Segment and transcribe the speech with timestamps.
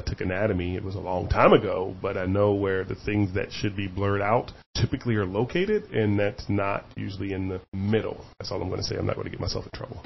[0.00, 0.76] I took anatomy.
[0.76, 3.86] It was a long time ago, but I know where the things that should be
[3.86, 8.24] blurred out typically are located, and that's not usually in the middle.
[8.38, 8.96] That's all I'm going to say.
[8.96, 10.02] I'm not going to get myself in trouble.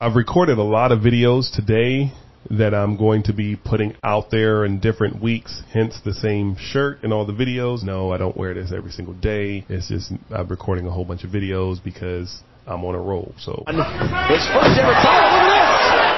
[0.00, 2.12] I've recorded a lot of videos today
[2.50, 7.02] that I'm going to be putting out there in different weeks, hence the same shirt
[7.02, 7.82] and all the videos.
[7.82, 9.64] No, I don't wear this every single day.
[9.68, 13.34] It's just I'm recording a whole bunch of videos because I'm on a roll.
[13.38, 13.64] So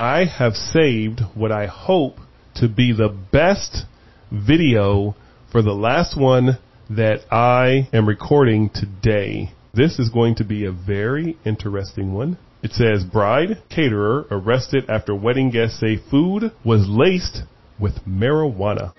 [0.02, 2.16] I have saved what I hope
[2.56, 3.84] to be the best
[4.30, 5.14] video
[5.50, 6.58] for the last one
[6.90, 9.52] that I am recording today.
[9.72, 12.38] This is going to be a very interesting one.
[12.62, 17.44] It says bride caterer arrested after wedding guests say food was laced
[17.78, 18.92] with marijuana.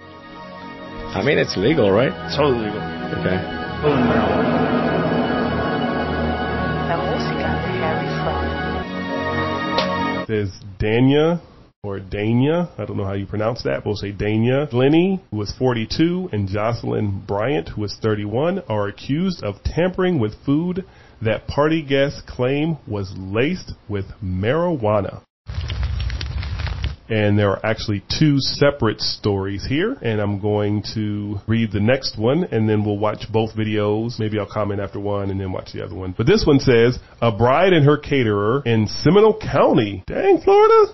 [1.14, 2.12] I mean, it's legal, right?
[2.36, 2.82] Totally legal.
[3.20, 3.38] Okay.
[6.90, 8.48] La música de Harry Fraud.
[10.22, 11.40] It says Dania
[11.84, 15.52] or Dania, I don't know how you pronounce that, we'll say Dania Glenny, who was
[15.58, 20.86] 42, and Jocelyn Bryant, who was 31, are accused of tampering with food
[21.22, 25.22] that party guests claim was laced with marijuana.
[27.10, 32.18] And there are actually two separate stories here, and I'm going to read the next
[32.18, 34.18] one, and then we'll watch both videos.
[34.18, 36.16] Maybe I'll comment after one and then watch the other one.
[36.18, 40.06] But this one says, a bride and her caterer in Seminole County.
[40.08, 40.94] Dang, Florida.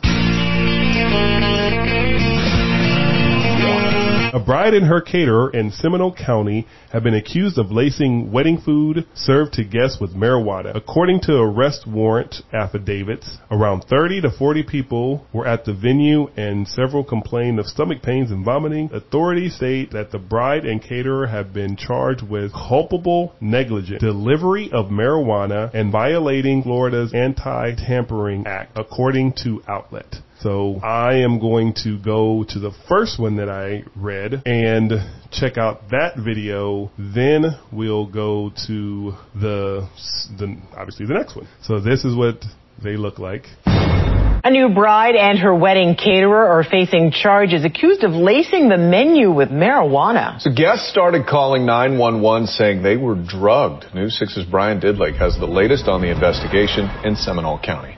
[4.38, 9.08] A bride and her caterer in Seminole County have been accused of lacing wedding food
[9.16, 10.76] served to guests with marijuana.
[10.76, 16.68] According to arrest warrant affidavits, around 30 to 40 people were at the venue and
[16.68, 18.92] several complained of stomach pains and vomiting.
[18.94, 24.92] Authorities state that the bride and caterer have been charged with culpable negligent delivery of
[24.92, 30.18] marijuana and violating Florida's Anti-Tampering Act, according to outlet.
[30.42, 34.92] So I am going to go to the first one that I read and
[35.32, 36.92] check out that video.
[36.98, 39.90] Then we'll go to the,
[40.38, 41.48] the obviously the next one.
[41.64, 42.44] So this is what
[42.84, 43.46] they look like.
[43.66, 49.32] A new bride and her wedding caterer are facing charges accused of lacing the menu
[49.32, 50.40] with marijuana.
[50.40, 53.86] So guests started calling 911 saying they were drugged.
[53.96, 57.97] News 6's Brian Didlake has the latest on the investigation in Seminole County.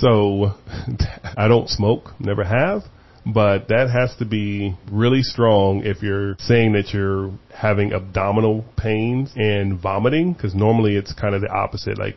[0.00, 0.52] So
[1.36, 2.82] I don't smoke, never have,
[3.26, 9.32] but that has to be really strong if you're saying that you're having abdominal pains
[9.36, 11.98] and vomiting because normally it's kind of the opposite.
[11.98, 12.16] Like,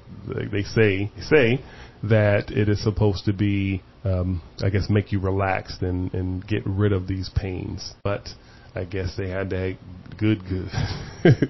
[0.51, 1.63] they say, say
[2.03, 6.63] that it is supposed to be, um, I guess, make you relaxed and, and get
[6.65, 7.93] rid of these pains.
[8.03, 8.27] But
[8.77, 9.77] I guess they had to have
[10.19, 10.69] good, good.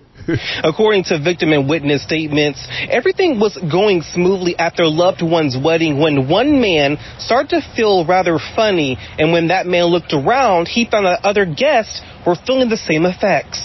[0.64, 6.00] According to victim and witness statements, everything was going smoothly at their loved one's wedding
[6.00, 10.90] when one man started to feel rather funny, and when that man looked around, he
[10.90, 13.60] found that other guests were feeling the same effects.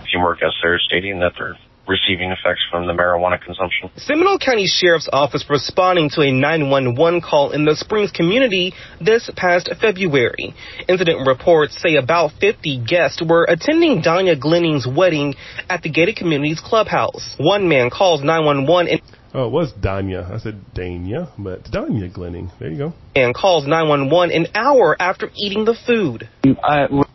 [0.00, 3.90] A few more guests there stating that they're receiving effects from the marijuana consumption.
[3.96, 9.70] Seminole County Sheriff's Office responding to a 911 call in the Springs community this past
[9.80, 10.54] February.
[10.88, 15.34] Incident reports say about 50 guests were attending Danya Glenny's wedding
[15.68, 17.34] at the Gated Communities Clubhouse.
[17.38, 19.02] One man calls 911 and
[19.36, 20.30] Oh, it was Danya.
[20.30, 22.48] I said Dania, but Danya Glenny.
[22.60, 22.92] There you go.
[23.16, 26.28] and calls 911 an hour after eating the food.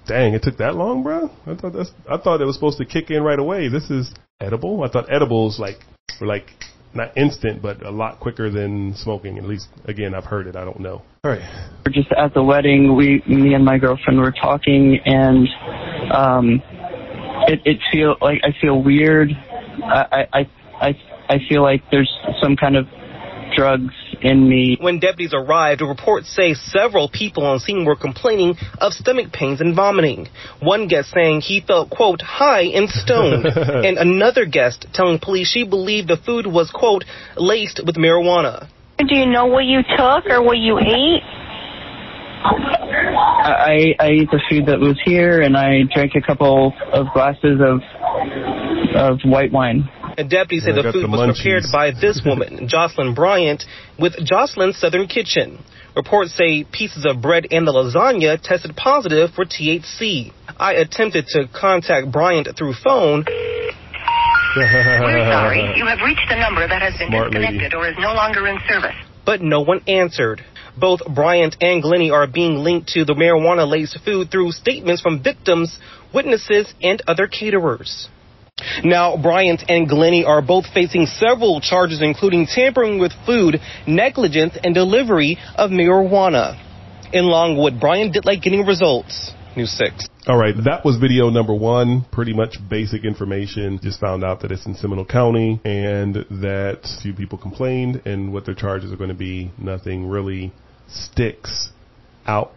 [0.05, 1.29] Dang, it took that long, bro.
[1.47, 1.91] I thought that's.
[2.09, 3.69] I thought it was supposed to kick in right away.
[3.69, 4.83] This is edible.
[4.83, 5.79] I thought edibles like
[6.19, 6.47] were like
[6.93, 9.37] not instant, but a lot quicker than smoking.
[9.37, 10.55] At least, again, I've heard it.
[10.55, 11.03] I don't know.
[11.23, 11.41] All right.
[11.85, 12.95] We're just at the wedding.
[12.95, 15.47] We, me and my girlfriend were talking, and
[16.11, 16.61] um,
[17.47, 19.29] it it feel like I feel weird.
[19.83, 20.39] I I
[20.81, 20.93] I
[21.29, 22.11] I feel like there's
[22.41, 22.87] some kind of
[23.55, 24.77] drugs in me.
[24.79, 29.75] When deputies arrived, reports say several people on scene were complaining of stomach pains and
[29.75, 30.27] vomiting.
[30.61, 33.45] One guest saying he felt, quote, high and stoned,
[33.85, 37.05] and another guest telling police she believed the food was, quote,
[37.37, 38.67] laced with marijuana.
[38.97, 41.23] Do you know what you took or what you ate?
[42.41, 47.59] I I ate the food that was here, and I drank a couple of glasses
[47.61, 47.81] of
[48.95, 49.89] of white wine.
[50.19, 51.35] And deputies say the food the was munchies.
[51.41, 53.63] prepared by this woman, Jocelyn Bryant,
[53.97, 55.63] with Jocelyn's Southern Kitchen.
[55.95, 60.31] Reports say pieces of bread and the lasagna tested positive for THC.
[60.59, 63.23] I attempted to contact Bryant through phone,
[64.55, 65.73] We're sorry.
[65.77, 67.39] You have reached a number that has been Smart lady.
[67.45, 68.95] disconnected or is no longer in service.
[69.25, 70.41] but no one answered.
[70.77, 75.21] Both Bryant and Glenny are being linked to the marijuana laced food through statements from
[75.23, 75.77] victims,
[76.13, 78.07] witnesses, and other caterers.
[78.83, 84.73] Now, Bryant and Glenny are both facing several charges, including tampering with food, negligence, and
[84.73, 86.65] delivery of marijuana.
[87.11, 89.31] In Longwood, Brian Didlake getting results.
[89.55, 90.07] News 6.
[90.27, 92.05] All right, that was video number one.
[92.11, 93.79] Pretty much basic information.
[93.81, 98.31] Just found out that it's in Seminole County and that a few people complained and
[98.31, 99.51] what their charges are going to be.
[99.57, 100.53] Nothing really
[100.87, 101.69] sticks
[102.27, 102.51] out.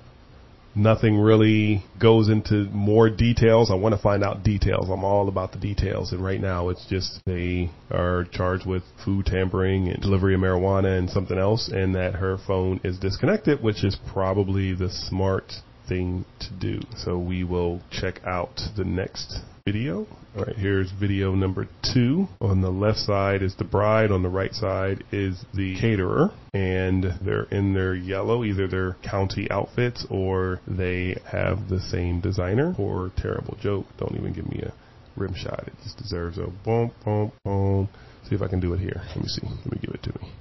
[0.74, 3.70] Nothing really goes into more details.
[3.70, 4.88] I want to find out details.
[4.88, 6.12] I'm all about the details.
[6.12, 10.98] And right now it's just they are charged with food tampering and delivery of marijuana
[10.98, 15.52] and something else and that her phone is disconnected, which is probably the smart
[15.92, 16.80] thing to do.
[16.96, 20.06] So we will check out the next video.
[20.36, 22.28] All right, here's video number two.
[22.40, 24.10] On the left side is the bride.
[24.10, 26.30] On the right side is the caterer.
[26.54, 32.74] And they're in their yellow, either their county outfits or they have the same designer.
[32.78, 33.86] Or terrible joke.
[33.98, 34.72] Don't even give me a
[35.16, 35.64] rim shot.
[35.66, 37.88] It just deserves a boom, boom, boom.
[38.28, 39.02] See if I can do it here.
[39.08, 39.46] Let me see.
[39.46, 40.32] Let me give it to me.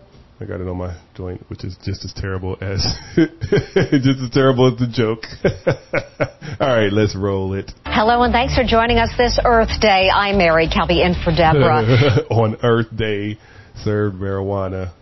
[0.38, 2.84] I got it on my joint, which is just as terrible as
[3.16, 5.24] just as terrible as the joke.
[6.60, 7.72] All right, let's roll it.
[7.86, 10.10] Hello and thanks for joining us this Earth Day.
[10.14, 12.26] I'm Mary Calvi in for Deborah.
[12.30, 13.38] on Earth Day,
[13.82, 14.92] served marijuana.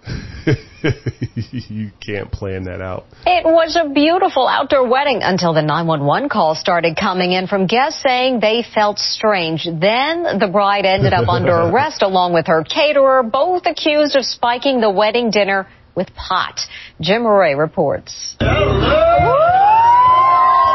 [1.51, 3.07] you can't plan that out.
[3.27, 8.03] It was a beautiful outdoor wedding until the 911 call started coming in from guests
[8.03, 9.65] saying they felt strange.
[9.65, 14.81] Then the bride ended up under arrest along with her caterer, both accused of spiking
[14.81, 16.61] the wedding dinner with pot.
[17.01, 18.37] Jim Moret reports.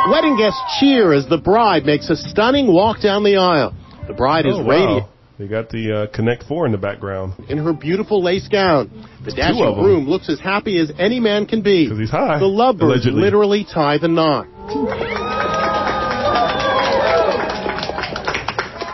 [0.10, 3.76] Wedding guests cheer as the bride makes a stunning walk down the aisle.
[4.08, 5.06] The bride is Oh, radiant.
[5.40, 7.34] They got the uh, Connect Four in the background.
[7.48, 8.92] in her beautiful lace gown.
[9.24, 11.86] The dashing groom looks as happy as any man can be.
[11.86, 12.40] Because he's high.
[12.40, 13.22] The lovebirds allegedly.
[13.22, 14.48] literally tie the knot.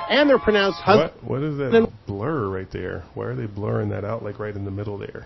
[0.07, 1.19] And their pronounced husband.
[1.23, 1.41] What?
[1.41, 3.05] What is that blur right there?
[3.15, 5.25] Why are they blurring that out like right in the middle there?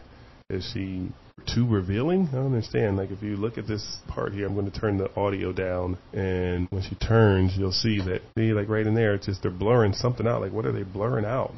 [0.49, 2.27] Is she too revealing?
[2.31, 2.97] I don't understand.
[2.97, 5.97] Like if you look at this part here, I'm going to turn the audio down,
[6.13, 8.21] and when she turns, you'll see that.
[8.37, 10.41] See, like right in there, it's just they're blurring something out.
[10.41, 11.53] Like what are they blurring out?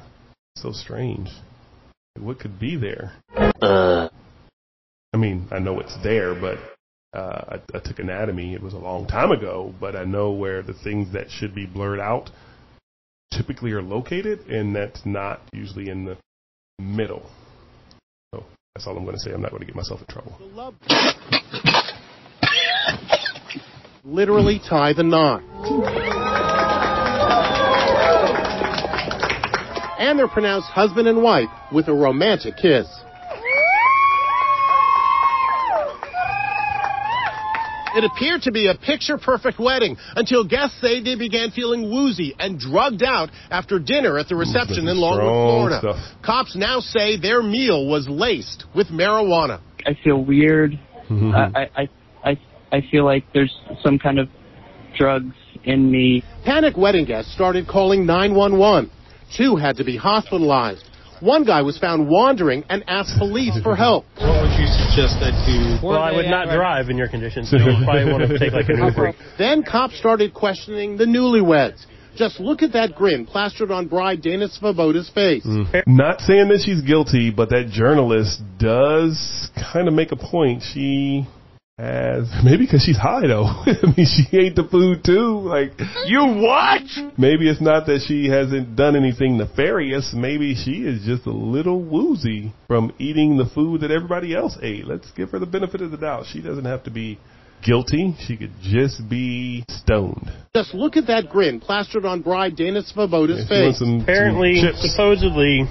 [0.55, 1.29] So strange.
[2.19, 3.13] What could be there?
[3.33, 6.57] I mean, I know it's there, but
[7.13, 8.53] uh, I, I took anatomy.
[8.53, 11.65] It was a long time ago, but I know where the things that should be
[11.65, 12.29] blurred out
[13.33, 16.17] typically are located, and that's not usually in the
[16.79, 17.29] middle.
[18.75, 19.33] That's all I'm going to say.
[19.33, 20.33] I'm not going to get myself in trouble.
[24.05, 25.43] literally tie the knot.
[29.99, 32.87] And they're pronounced husband and wife with a romantic kiss.
[37.95, 42.35] It appeared to be a picture perfect wedding until guests say they began feeling woozy
[42.39, 45.79] and drugged out after dinner at the reception in Longwood, Florida.
[45.79, 46.23] stuff.
[46.23, 49.61] Cops now say their meal was laced with marijuana.
[49.85, 50.79] I feel weird.
[51.09, 51.35] Mm-hmm.
[51.35, 51.89] I, I,
[52.23, 52.39] I,
[52.71, 53.53] I feel like there's
[53.83, 54.29] some kind of
[54.97, 56.23] drugs in me.
[56.45, 58.89] Panic wedding guests started calling 911.
[59.37, 60.85] Two had to be hospitalized.
[61.21, 64.05] One guy was found wandering and asked police for help.
[64.17, 65.85] What would you suggest I do?
[65.85, 68.69] Well, I would not drive in your condition, so you probably want to take like
[68.69, 69.13] an Uber.
[69.37, 71.85] Then cops started questioning the newlyweds.
[72.15, 75.43] Just look at that grin plastered on bride Danya Svoboda's face.
[75.43, 75.63] Hmm.
[75.87, 80.63] Not saying that she's guilty, but that journalist does kind of make a point.
[80.73, 81.27] She
[81.81, 83.43] has maybe because she's high though.
[83.65, 85.39] I mean, she ate the food too.
[85.41, 85.71] Like
[86.05, 86.83] you what?
[87.17, 90.13] Maybe it's not that she hasn't done anything nefarious.
[90.15, 94.85] Maybe she is just a little woozy from eating the food that everybody else ate.
[94.85, 96.25] Let's give her the benefit of the doubt.
[96.31, 97.17] She doesn't have to be
[97.63, 98.15] guilty.
[98.27, 100.31] She could just be stoned.
[100.55, 103.79] Just look at that grin plastered on bride Danya Svoboda's If you want face.
[103.79, 105.63] some- Apparently, some supposedly,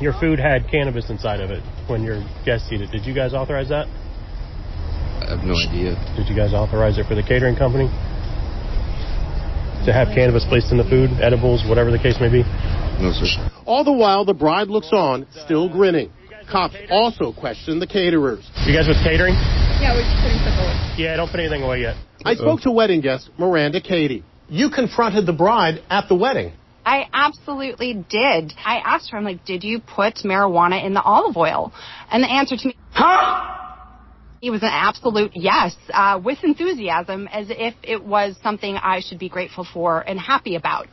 [0.00, 2.90] your food had cannabis inside of it when your guests eat it.
[2.90, 3.86] Did you guys authorize that?
[5.24, 5.96] I have no idea.
[6.16, 7.88] Did you guys authorize it for the catering company?
[9.86, 12.42] To have cannabis placed in the food, edibles, whatever the case may be?
[13.00, 13.50] No, sir.
[13.66, 16.12] All the while, the bride looks on, still grinning.
[16.50, 18.44] Cops also question the caterers.
[18.66, 19.34] You guys with catering?
[19.80, 20.94] Yeah, we're just putting stuff away.
[20.96, 21.96] Yeah, don't put anything away yet.
[22.24, 24.24] I spoke to wedding guest Miranda Cady.
[24.48, 26.52] You confronted the bride at the wedding.
[26.84, 28.52] I absolutely did.
[28.62, 31.72] I asked her, I'm like, did you put marijuana in the olive oil?
[32.10, 33.63] And the answer to me, huh?
[34.44, 39.18] It was an absolute yes, uh, with enthusiasm, as if it was something I should
[39.18, 40.86] be grateful for and happy about.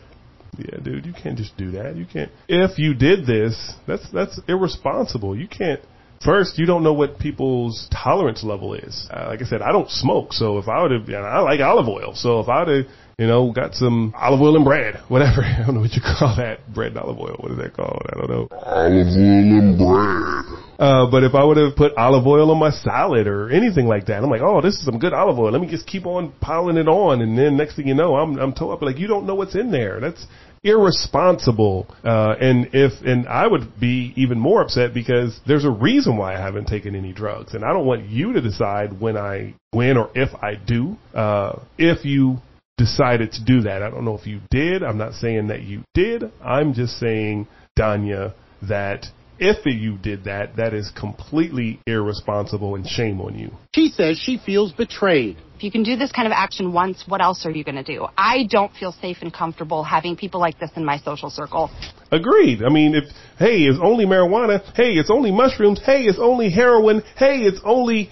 [0.58, 1.98] Yeah, dude, you can't just do that.
[1.98, 2.32] You can't.
[2.48, 5.38] If you did this, that's that's irresponsible.
[5.38, 5.82] You can't
[6.24, 9.08] first, you don't know what people's tolerance level is.
[9.12, 11.88] Uh, like I said, I don't smoke, so if I would have, I like olive
[11.88, 15.44] oil, so if I would have, you know, got some olive oil and bread, whatever.
[15.44, 16.74] I don't know what you call that.
[16.74, 17.36] Bread and olive oil.
[17.40, 18.02] What is that called?
[18.10, 18.48] I don't know.
[18.52, 20.62] Olive oil and bread.
[20.80, 24.08] Uh, but if I would have put olive oil on my salad or anything like
[24.08, 25.52] that, I'm like, oh, this is some good olive oil.
[25.52, 27.22] Let me just keep on piling it on.
[27.22, 29.54] And then next thing you know, I'm, I'm told up like, you don't know what's
[29.54, 30.00] in there.
[30.00, 30.26] That's
[30.64, 31.88] irresponsible.
[32.04, 36.36] Uh, and if, and I would be even more upset because there's a reason why
[36.36, 37.54] I haven't taken any drugs.
[37.54, 40.98] And I don't want you to decide when I, when or if I do.
[41.14, 42.38] Uh, if you
[42.78, 43.84] decided to do that.
[43.84, 44.82] I don't know if you did.
[44.82, 46.24] I'm not saying that you did.
[46.44, 48.34] I'm just saying, Danya,
[48.68, 49.06] that
[49.42, 53.52] if you did that, that is completely irresponsible and shame on you.
[53.74, 55.38] She says she feels betrayed.
[55.56, 57.84] If you can do this kind of action once, what else are you going to
[57.84, 58.06] do?
[58.16, 61.72] I don't feel safe and comfortable having people like this in my social circle.
[62.12, 62.64] Agreed.
[62.64, 63.06] I mean, if,
[63.38, 64.62] hey, it's only marijuana.
[64.76, 65.82] Hey, it's only mushrooms.
[65.84, 67.02] Hey, it's only heroin.
[67.18, 68.10] Hey, it's only,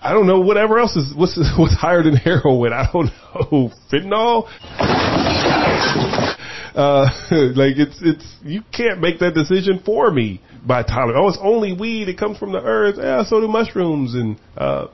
[0.00, 2.72] I don't know, whatever else is, what's, what's higher than heroin?
[2.72, 3.70] I don't know.
[3.92, 4.48] Fentanyl?
[6.74, 7.04] Uh,
[7.54, 11.16] like it's, it's, you can't make that decision for me by Tyler.
[11.16, 12.08] Oh, it's only weed.
[12.08, 12.96] It comes from the earth.
[12.98, 14.86] Yeah, so do mushrooms and, uh,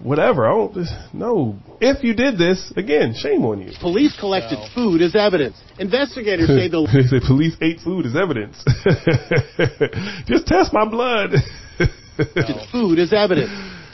[0.00, 0.46] whatever.
[0.46, 1.58] I don't, no.
[1.80, 3.72] If you did this, again, shame on you.
[3.80, 5.60] Police collected food as evidence.
[5.78, 8.56] Investigators say the they say police ate food as evidence.
[10.26, 11.32] Just test my blood.
[12.72, 13.50] food as evidence.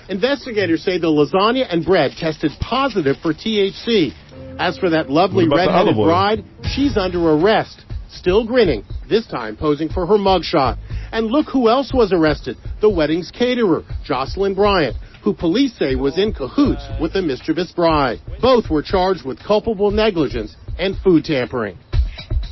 [0.09, 4.13] Investigators say the lasagna and bread tested positive for THC.
[4.59, 9.27] As for that lovely What about the red-headed bride, she's under arrest, still grinning, this
[9.27, 10.79] time posing for her mugshot.
[11.13, 16.19] And look who else was arrested, the wedding's caterer, Jocelyn Bryant, who police say was
[16.19, 18.19] in cahoots with the mischievous bride.
[18.41, 21.79] Both were charged with culpable negligence and food tampering.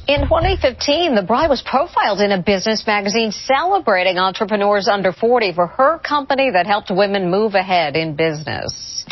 [0.06, 5.66] In 2015, the bride was profiled in a business magazine celebrating entrepreneurs under 40 for
[5.66, 9.06] her company that helped women move ahead in business.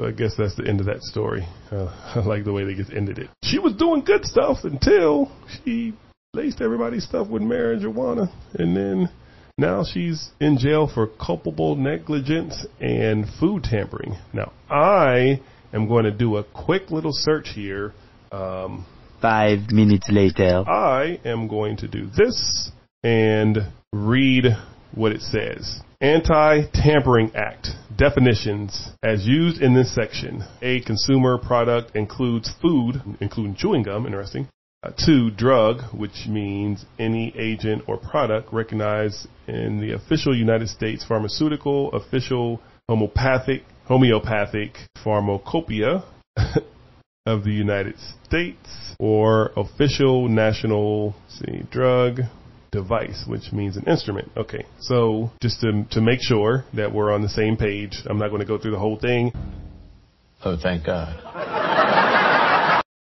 [0.00, 1.46] So I guess that's the end of that story.
[1.70, 1.86] Uh,
[2.16, 3.30] I like the way they just ended it.
[3.44, 5.30] She was doing good stuff until
[5.64, 5.94] she
[6.34, 9.08] laced everybody's stuff with marijuana, and then
[9.56, 14.16] now she's in jail for culpable negligence and food tampering.
[14.32, 15.40] Now I
[15.72, 17.92] am going to do a quick little search here.
[18.32, 18.86] Um,
[19.22, 20.64] Five minutes later.
[20.68, 22.72] I am going to do this
[23.04, 23.58] and
[23.92, 24.46] read
[24.94, 25.80] what it says.
[26.00, 27.68] Anti-Tampering Act.
[27.96, 30.44] Definitions as used in this section.
[30.60, 34.48] A consumer product includes food, including chewing gum, interesting.
[34.82, 41.02] Uh, two, drug, which means any agent or product recognized in the official United States
[41.02, 46.04] pharmaceutical, official homeopathic, homeopathic pharmacopoeia
[47.26, 52.20] of the United States or official national see drug
[52.74, 54.30] device which means an instrument.
[54.36, 58.28] Okay so just to to make sure that we're on the same page I'm not
[58.28, 59.32] going to go through the whole thing.
[60.44, 61.14] Oh, thank God.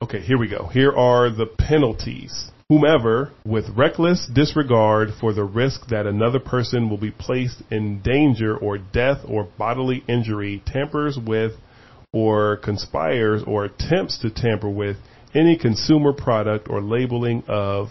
[0.04, 0.68] okay here we go.
[0.68, 2.52] Here are the penalties.
[2.70, 8.56] Whomever with reckless disregard for the risk that another person will be placed in danger
[8.56, 11.54] or death or bodily injury tampers with
[12.14, 14.98] or conspires or attempts to tamper with
[15.34, 17.90] any consumer product or labeling of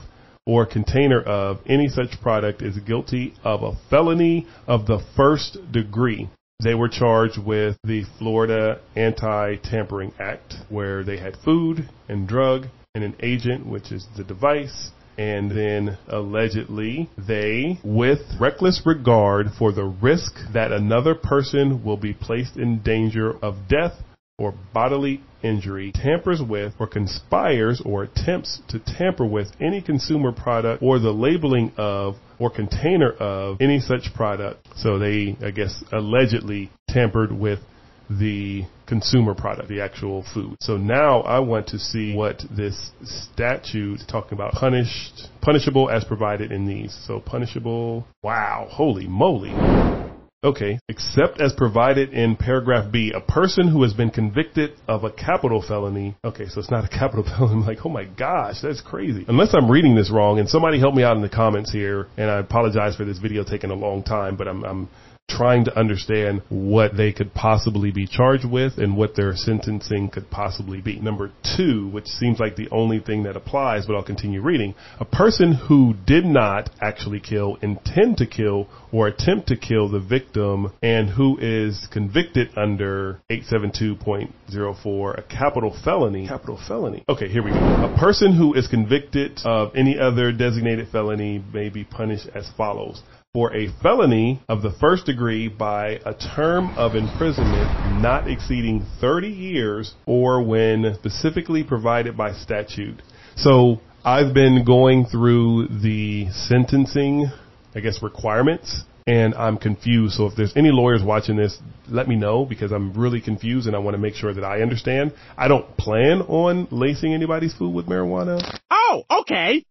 [0.50, 6.28] or container of any such product is guilty of a felony of the first degree.
[6.60, 12.66] They were charged with the Florida Anti-Tampering Act, where they had food and drug
[12.96, 19.70] and an agent, which is the device, and then allegedly they, with reckless regard for
[19.70, 24.02] the risk that another person will be placed in danger of death
[24.40, 30.82] or bodily injury, tampers with or conspires or attempts to tamper with any consumer product
[30.82, 34.66] or the labeling of or container of any such product.
[34.76, 37.60] So they, I guess, allegedly tampered with
[38.08, 40.56] the consumer product, the actual food.
[40.60, 44.52] So now I want to see what this statute is talking about.
[44.52, 46.98] Punished, punishable as provided in these.
[47.06, 48.06] So punishable.
[48.22, 48.66] Wow.
[48.68, 50.09] Holy moly.
[50.42, 50.78] Okay.
[50.88, 55.60] Except as provided in paragraph B, a person who has been convicted of a capital
[55.60, 56.16] felony.
[56.24, 57.60] Okay, so it's not a capital felony.
[57.60, 59.26] I'm like, oh my gosh, that's crazy.
[59.28, 62.30] Unless I'm reading this wrong, and somebody help me out in the comments here, and
[62.30, 64.88] I apologize for this video taking a long time, but I'm, I'm
[65.36, 70.30] trying to understand what they could possibly be charged with and what their sentencing could
[70.30, 70.98] possibly be.
[71.00, 74.74] Number two, which seems like the only thing that applies, but I'll continue reading.
[74.98, 80.00] A person who did not actually kill, intend to kill, or attempt to kill the
[80.00, 86.26] victim and who is convicted under 872.04, a capital felony.
[86.26, 87.04] Capital felony.
[87.08, 87.56] Okay, here we go.
[87.56, 93.02] A person who is convicted of any other designated felony may be punished as follows
[93.32, 99.28] for a felony of the first degree by a term of imprisonment not exceeding 30
[99.28, 103.00] years or when specifically provided by statute.
[103.36, 107.30] So I've been going through the sentencing,
[107.72, 110.14] I guess, requirements and I'm confused.
[110.14, 111.56] So if there's any lawyers watching this,
[111.88, 114.60] let me know because I'm really confused and I want to make sure that I
[114.60, 115.14] understand.
[115.38, 118.58] I don't plan on lacing anybody's food with marijuana.
[118.72, 119.64] Oh, okay.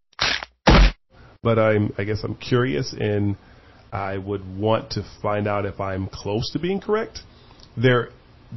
[1.41, 3.35] But I'm, I guess I'm curious and
[3.91, 7.19] I would want to find out if I'm close to being correct.
[7.75, 8.09] There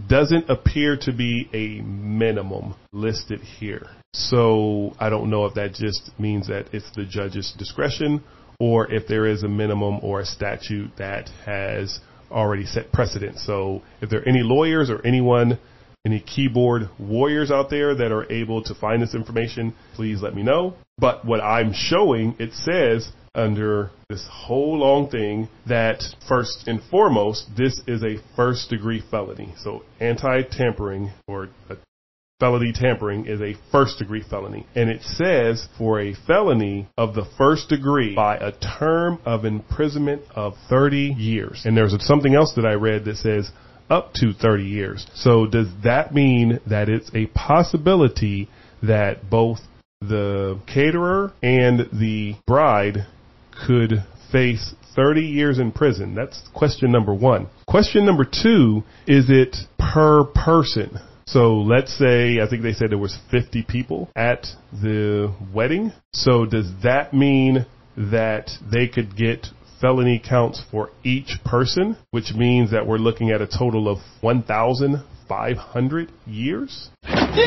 [0.08, 3.88] doesn't appear to be a minimum listed here.
[4.14, 8.22] So I don't know if that just means that it's the judge's discretion
[8.58, 11.98] or if there is a minimum or a statute that has
[12.30, 13.38] already set precedent.
[13.38, 15.58] So if there are any lawyers or anyone,
[16.04, 20.42] any keyboard warriors out there that are able to find this information, please let me
[20.42, 20.74] know.
[20.98, 27.50] But what I'm showing, it says under this whole long thing that first and foremost,
[27.56, 29.54] this is a first degree felony.
[29.62, 31.50] So anti-tampering or
[32.40, 34.66] felony tampering is a first degree felony.
[34.74, 40.22] And it says for a felony of the first degree by a term of imprisonment
[40.34, 41.62] of 30 years.
[41.64, 43.52] And there's something else that I read that says
[43.90, 45.06] up to 30 years.
[45.14, 48.48] So does that mean that it's a possibility
[48.82, 49.60] that both
[50.00, 53.06] the caterer and the bride
[53.66, 56.14] could face 30 years in prison?
[56.14, 57.48] That's question number one.
[57.66, 60.98] Question number two, is it per person?
[61.26, 65.92] So let's say, I think they said there was 50 people at the wedding.
[66.12, 69.46] So does that mean that they could get
[69.82, 76.12] felony counts for each person, which means that we're looking at a total of 1,500
[76.24, 76.88] years?
[77.02, 77.42] Damn!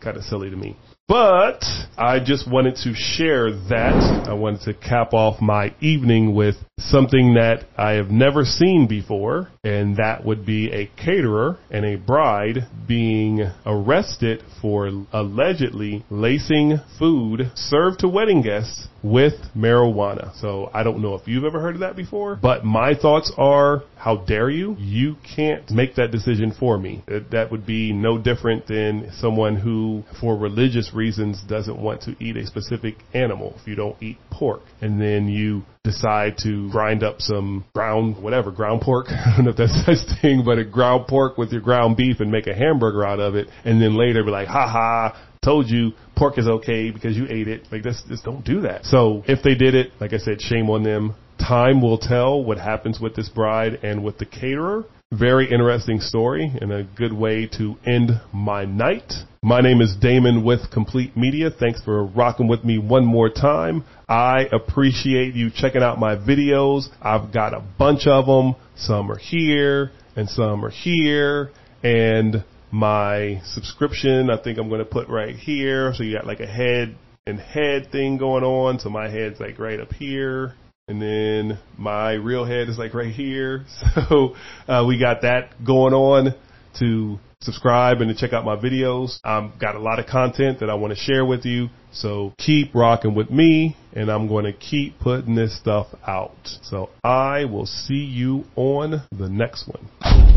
[0.00, 0.76] kind of silly to me.
[1.08, 1.64] But
[1.98, 4.28] I just wanted to share that.
[4.28, 6.56] I wanted to cap off my evening with
[6.90, 11.96] something that I have never seen before, and that would be a caterer and a
[11.96, 20.34] bride being arrested for allegedly lacing food served to wedding guests with marijuana.
[20.40, 23.82] So I don't know if you've ever heard of that before, but my thoughts are,
[23.96, 24.76] how dare you?
[24.78, 27.02] You can't make that decision for me.
[27.08, 32.16] Uh, that would be no different than someone who, for religious reasons, doesn't want to
[32.22, 33.54] eat a specific animal.
[33.60, 38.52] If you don't eat pork and then you decide to grind up some ground, whatever,
[38.52, 39.06] ground pork.
[39.10, 42.20] I don't know if that's such thing, but a ground pork with your ground beef
[42.20, 43.48] and make a hamburger out of it.
[43.64, 47.48] And then later be like, ha ha, told you pork is okay because you ate
[47.48, 47.66] it.
[47.72, 48.84] Like just don't do that.
[48.84, 51.14] So if they did it, like I said, shame on them.
[51.38, 54.84] Time will tell what happens with this bride and with the caterer.
[55.12, 59.12] Very interesting story and a good way to end my night.
[59.42, 61.50] My name is Damon with Complete Media.
[61.50, 63.84] Thanks for rocking with me one more time.
[64.08, 66.86] I appreciate you checking out my videos.
[67.02, 68.54] I've got a bunch of them.
[68.74, 71.50] Some are here and some are here
[71.82, 75.92] and my subscription, I think I'm going to put right here.
[75.92, 76.96] So you got like a head
[77.26, 78.78] and head thing going on.
[78.78, 80.54] So my head's like right up here
[80.88, 83.64] and then my real head is like right here.
[84.08, 84.34] So
[84.66, 86.34] uh, we got that going on.
[86.78, 89.18] to subscribe and to check out my videos.
[89.24, 91.68] I've got a lot of content that I want to share with you.
[91.92, 96.36] So keep rocking with me and I'm going to keep putting this stuff out.
[96.62, 100.31] So I will see you on the next one.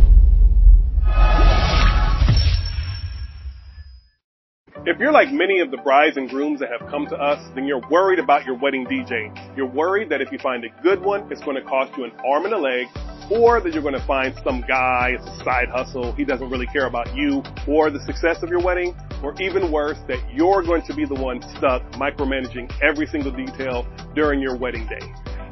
[4.88, 7.66] If you're like many of the brides and grooms that have come to us, then
[7.66, 9.34] you're worried about your wedding DJ.
[9.58, 12.12] You're worried that if you find a good one, it's going to cost you an
[12.24, 12.86] arm and a leg,
[13.32, 16.68] or that you're going to find some guy, it's a side hustle, he doesn't really
[16.68, 20.84] care about you or the success of your wedding, or even worse, that you're going
[20.84, 25.02] to be the one stuck micromanaging every single detail during your wedding day.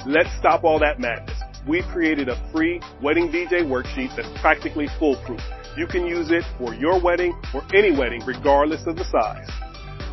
[0.06, 1.42] Let's stop all that madness.
[1.68, 5.42] We've created a free wedding DJ worksheet that's practically foolproof.
[5.76, 9.50] You can use it for your wedding or any wedding, regardless of the size.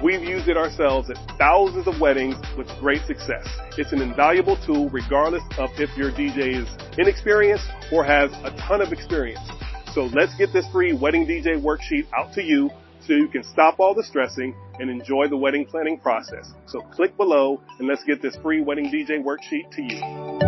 [0.02, 3.46] We've used it ourselves at thousands of weddings with great success.
[3.76, 8.80] It's an invaluable tool regardless of if your DJ is inexperienced or has a ton
[8.80, 9.46] of experience.
[9.92, 12.70] So let's get this free wedding DJ worksheet out to you
[13.06, 16.54] so you can stop all the stressing and enjoy the wedding planning process.
[16.66, 20.39] So click below and let's get this free wedding DJ worksheet to you.